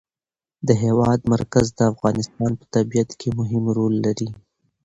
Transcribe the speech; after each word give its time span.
د 0.67 0.69
هېواد 0.83 1.19
مرکز 1.33 1.65
د 1.77 1.79
افغانستان 1.91 2.51
په 2.59 2.65
طبیعت 2.75 3.09
کې 3.19 3.29
مهم 3.39 3.63
رول 3.77 3.93
لري. 4.05 4.29